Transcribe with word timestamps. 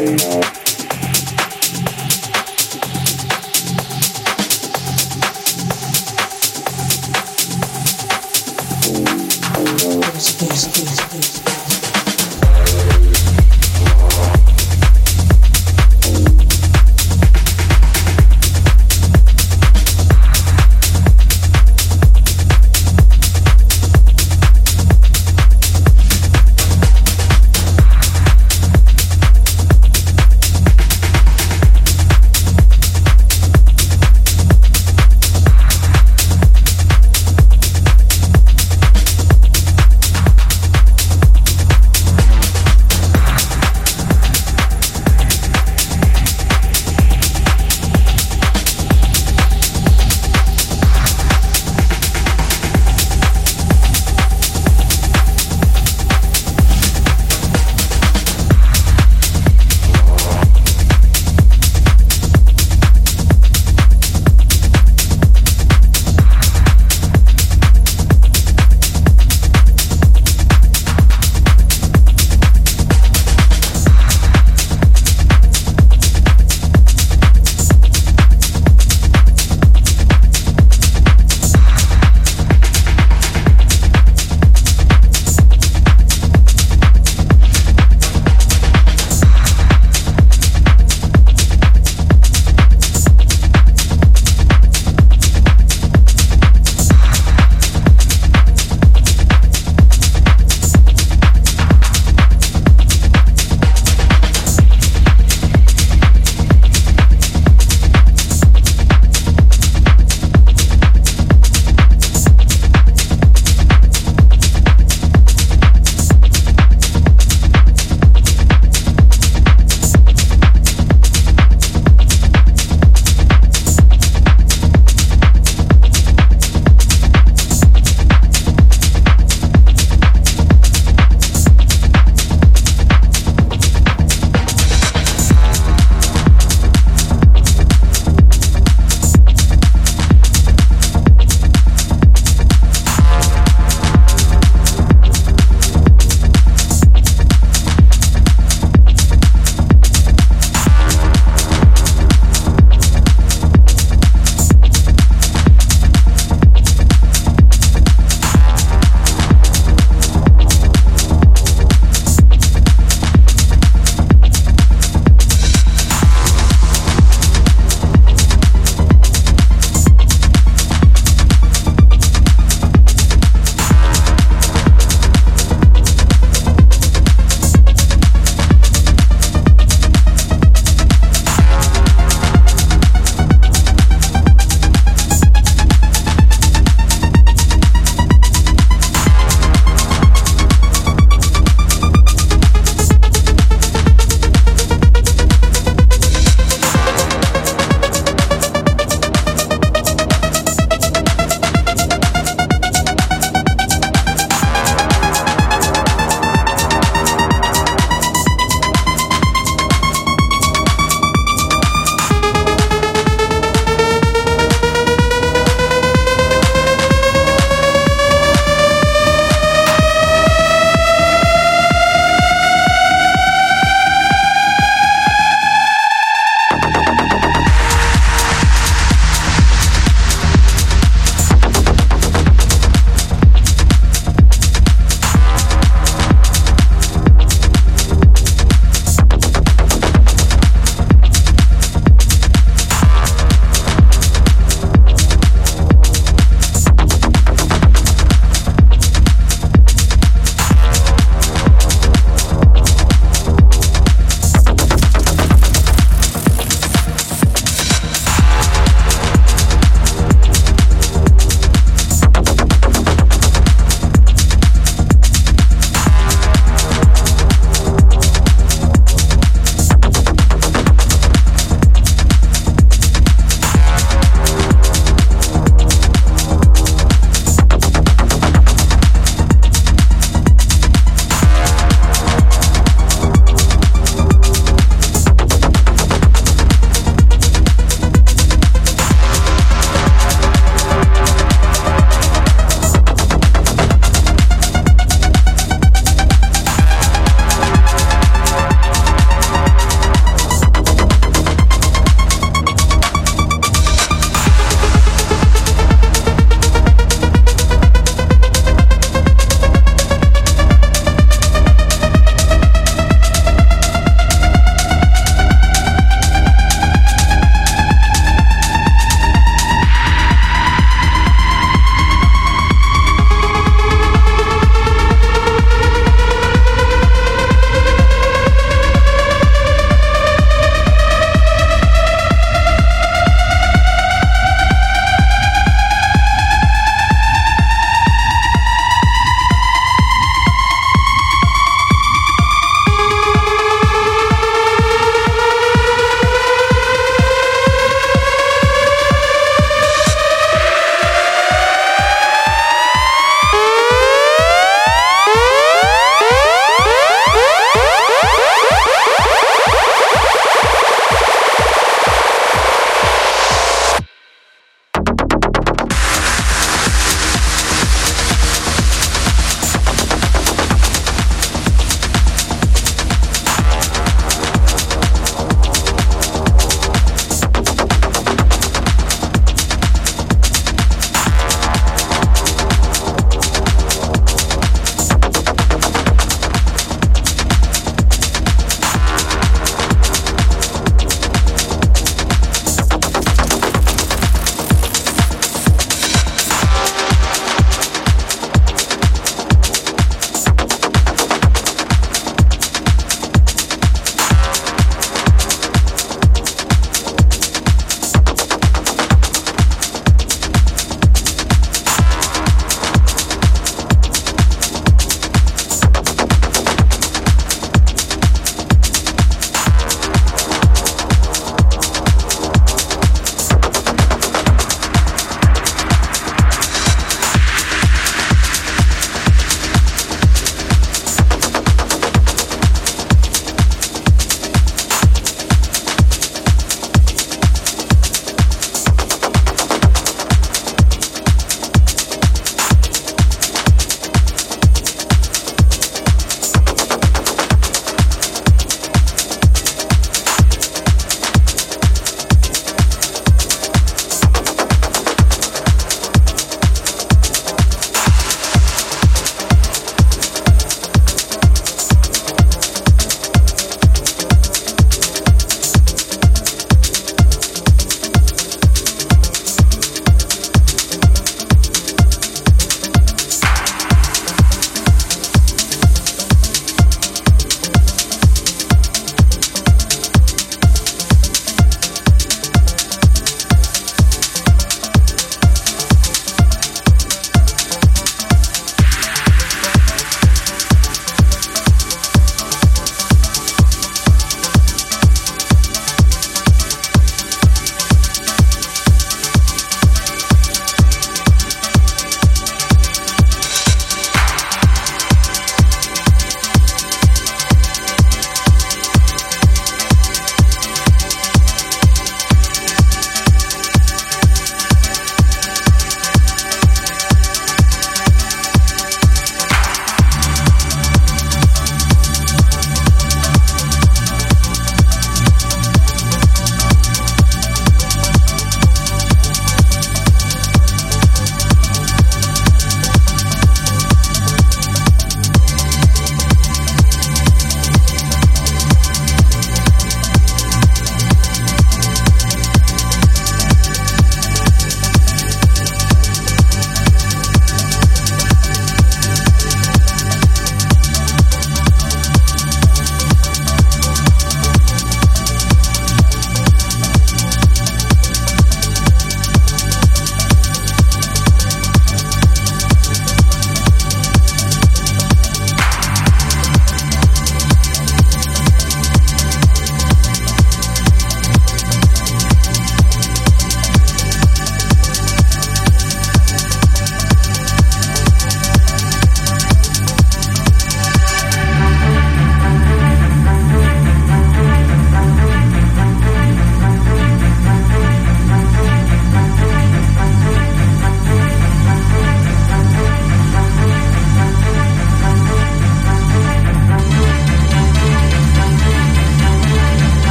Música 0.00 0.59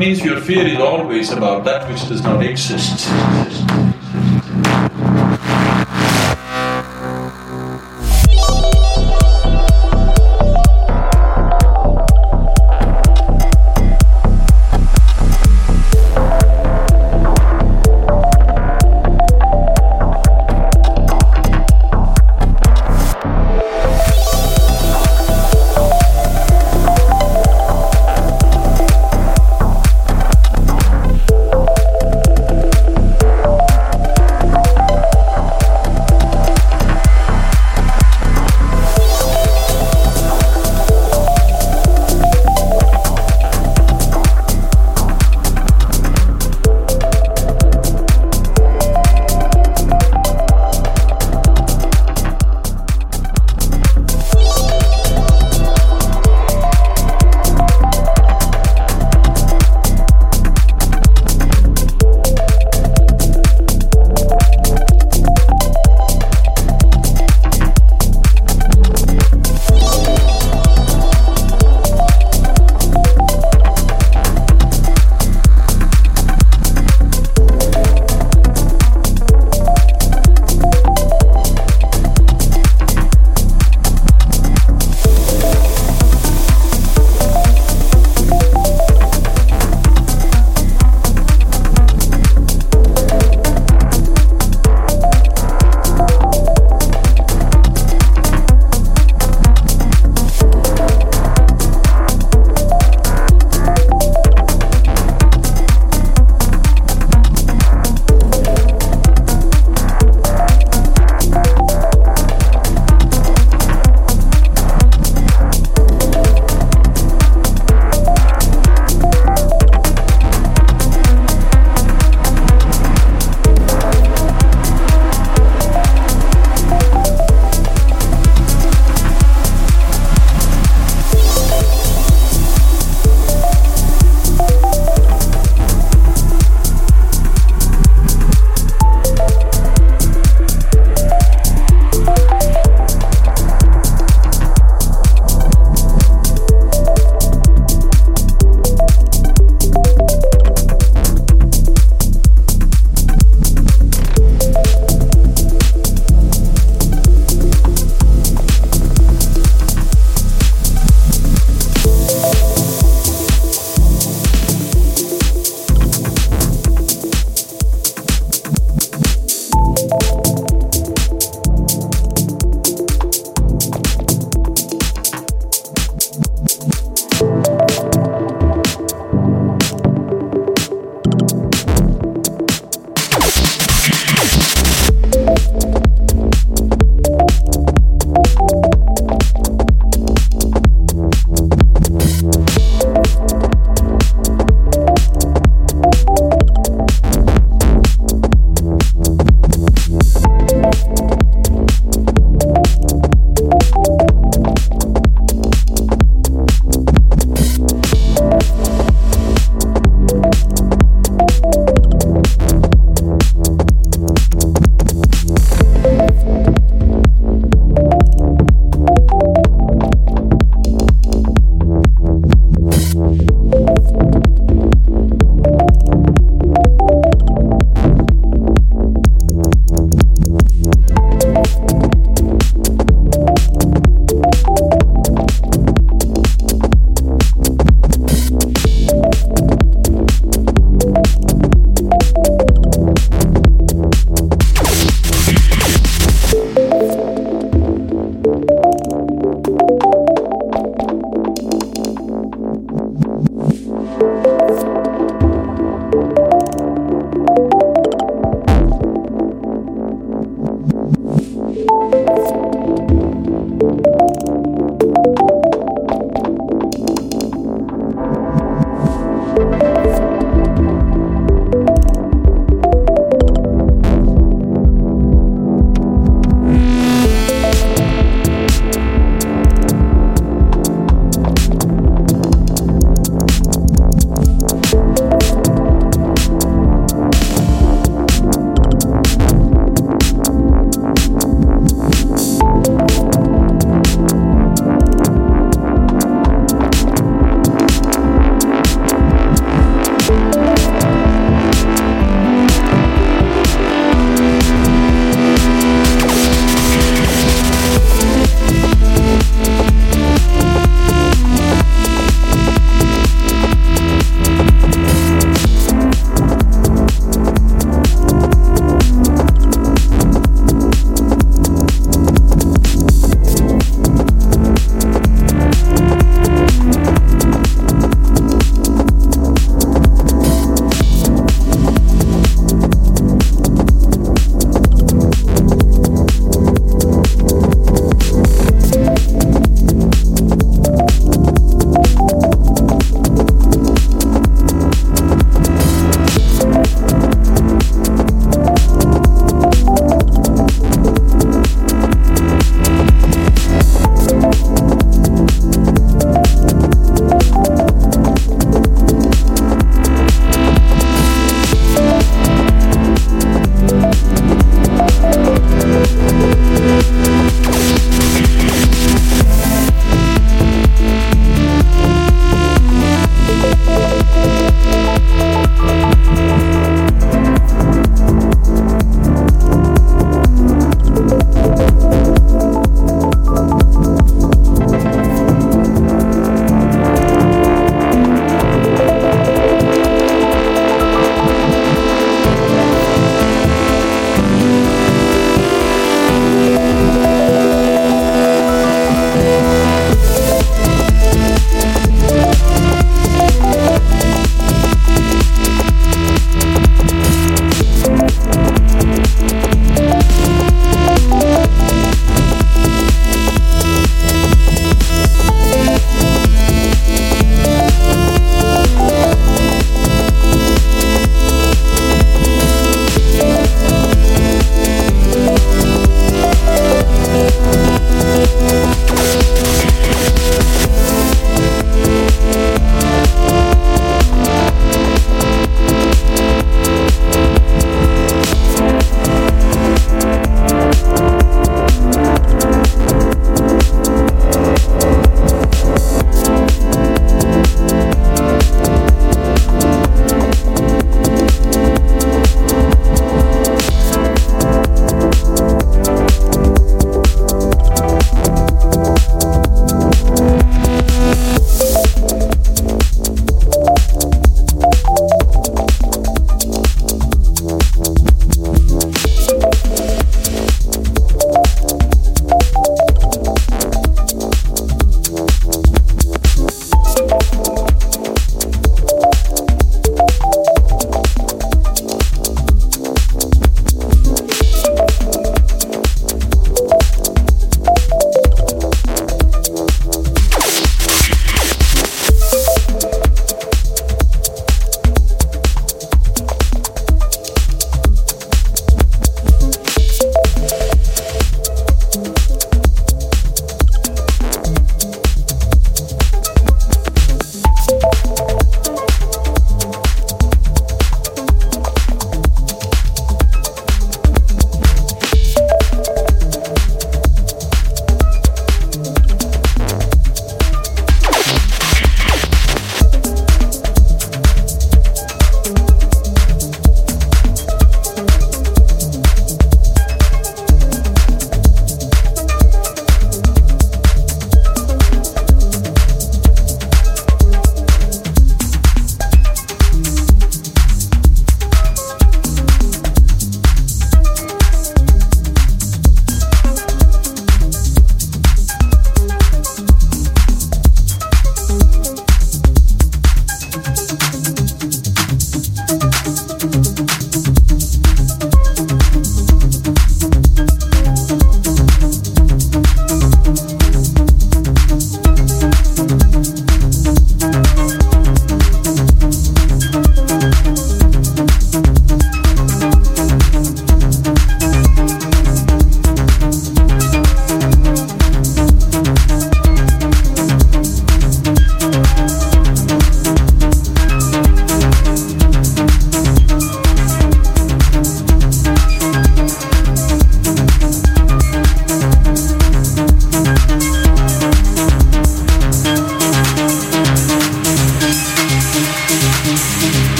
means 0.00 0.24
your 0.24 0.40
fear 0.40 0.66
is 0.66 0.78
always 0.78 1.30
about 1.30 1.62
that 1.64 1.86
which 1.86 2.08
does 2.08 2.22
not 2.22 2.42
exist. 2.42 3.06